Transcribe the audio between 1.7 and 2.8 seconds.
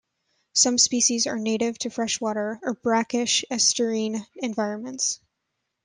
to freshwater or